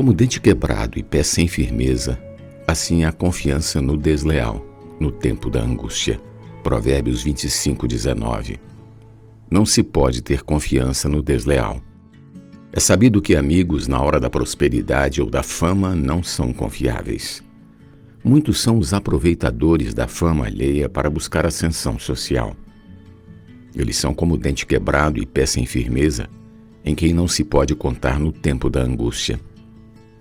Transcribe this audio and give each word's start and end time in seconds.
Como 0.00 0.14
dente 0.14 0.40
quebrado 0.40 0.98
e 0.98 1.02
pé 1.02 1.22
sem 1.22 1.46
firmeza, 1.46 2.18
assim 2.66 3.04
a 3.04 3.12
confiança 3.12 3.82
no 3.82 3.98
desleal, 3.98 4.64
no 4.98 5.12
tempo 5.12 5.50
da 5.50 5.60
angústia. 5.60 6.18
Provérbios 6.62 7.22
25, 7.22 7.86
19. 7.86 8.58
Não 9.50 9.66
se 9.66 9.82
pode 9.82 10.22
ter 10.22 10.42
confiança 10.42 11.06
no 11.06 11.22
desleal. 11.22 11.82
É 12.72 12.80
sabido 12.80 13.20
que 13.20 13.36
amigos 13.36 13.86
na 13.86 14.00
hora 14.00 14.18
da 14.18 14.30
prosperidade 14.30 15.20
ou 15.20 15.28
da 15.28 15.42
fama 15.42 15.94
não 15.94 16.22
são 16.22 16.50
confiáveis. 16.50 17.44
Muitos 18.24 18.58
são 18.58 18.78
os 18.78 18.94
aproveitadores 18.94 19.92
da 19.92 20.08
fama 20.08 20.46
alheia 20.46 20.88
para 20.88 21.10
buscar 21.10 21.44
ascensão 21.44 21.98
social. 21.98 22.56
Eles 23.76 23.98
são 23.98 24.14
como 24.14 24.38
dente 24.38 24.64
quebrado 24.64 25.20
e 25.20 25.26
pé 25.26 25.44
sem 25.44 25.66
firmeza, 25.66 26.26
em 26.82 26.94
quem 26.94 27.12
não 27.12 27.28
se 27.28 27.44
pode 27.44 27.74
contar 27.74 28.18
no 28.18 28.32
tempo 28.32 28.70
da 28.70 28.80
angústia. 28.80 29.38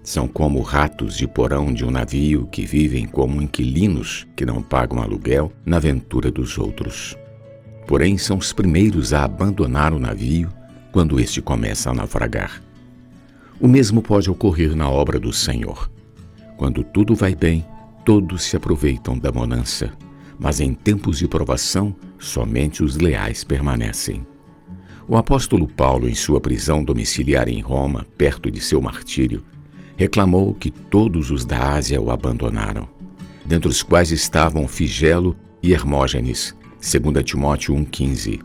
São 0.10 0.28
como 0.28 0.60
ratos 0.64 1.16
de 1.16 1.28
porão 1.28 1.72
de 1.72 1.86
um 1.86 1.92
navio 1.92 2.48
que 2.48 2.66
vivem 2.66 3.06
como 3.06 3.44
inquilinos 3.44 4.26
que 4.36 4.44
não 4.44 4.60
pagam 4.60 5.04
aluguel 5.04 5.52
na 5.64 5.78
aventura 5.78 6.32
dos 6.32 6.58
outros. 6.58 7.16
Porém, 7.88 8.18
são 8.18 8.40
os 8.40 8.52
primeiros 8.52 9.14
a 9.14 9.24
abandonar 9.24 9.94
o 9.94 10.00
navio 10.00 10.50
quando 10.92 11.20
este 11.20 11.44
começa 11.44 11.92
a 11.92 11.94
naufragar. 11.94 12.60
O 13.62 13.68
mesmo 13.68 14.02
pode 14.02 14.32
ocorrer 14.32 14.76
na 14.76 14.90
obra 14.90 15.20
do 15.20 15.32
Senhor. 15.32 15.92
Quando 16.58 16.84
tudo 16.84 17.14
vai 17.14 17.36
bem, 17.36 17.64
todos 18.04 18.42
se 18.42 18.58
aproveitam 18.58 19.16
da 19.16 19.32
bonança, 19.32 19.94
mas 20.40 20.60
em 20.60 20.74
tempos 20.74 21.20
de 21.20 21.28
provação, 21.28 21.96
somente 22.18 22.84
os 22.84 22.98
leais 22.98 23.44
permanecem. 23.44 24.26
O 25.08 25.16
apóstolo 25.16 25.68
Paulo, 25.68 26.10
em 26.10 26.16
sua 26.16 26.42
prisão 26.42 26.84
domiciliar 26.84 27.48
em 27.48 27.62
Roma, 27.62 28.08
perto 28.18 28.50
de 28.50 28.60
seu 28.60 28.82
martírio, 28.82 29.44
reclamou 30.00 30.54
que 30.54 30.72
todos 30.72 31.30
os 31.30 31.44
da 31.44 31.74
Ásia 31.74 32.02
o 32.02 32.10
abandonaram, 32.10 32.88
dentre 33.46 33.68
os 33.68 33.84
quais 33.84 34.12
estavam 34.12 34.66
Figelo 34.66 35.36
e 35.62 35.74
Hermógenes, 35.74 36.56
2 36.80 37.22
Timóteo 37.22 37.76
1,15. 37.76 38.40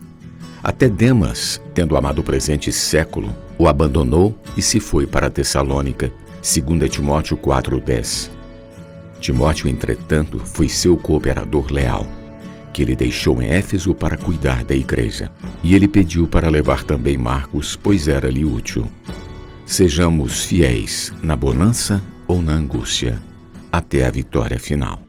Até 0.65 0.89
Demas, 0.89 1.63
tendo 1.73 1.97
amado 1.97 2.19
o 2.19 2.25
presente 2.25 2.73
século, 2.73 3.33
o 3.57 3.69
abandonou 3.69 4.37
e 4.57 4.63
se 4.63 4.81
foi 4.81 5.07
para 5.07 5.31
Tessalônica, 5.31 6.13
2 6.43 6.91
Timóteo 6.91 7.37
4,10. 7.37 8.31
Timóteo, 9.21 9.69
entretanto, 9.69 10.41
foi 10.41 10.69
seu 10.69 10.97
cooperador 10.97 11.73
leal, 11.73 12.05
que 12.73 12.83
ele 12.83 12.97
deixou 12.97 13.41
em 13.41 13.47
Éfeso 13.47 13.95
para 13.95 14.17
cuidar 14.17 14.65
da 14.65 14.75
igreja. 14.75 15.31
E 15.63 15.77
ele 15.77 15.87
pediu 15.87 16.27
para 16.27 16.51
levar 16.51 16.83
também 16.83 17.17
Marcos, 17.17 17.79
pois 17.81 18.09
era-lhe 18.09 18.45
útil. 18.45 18.91
Sejamos 19.67 20.45
fiéis 20.45 21.13
na 21.23 21.35
bonança 21.35 22.03
ou 22.29 22.43
na 22.43 22.53
angústia, 22.53 23.21
até 23.73 24.07
a 24.07 24.11
vitória 24.11 24.59
final. 24.59 25.04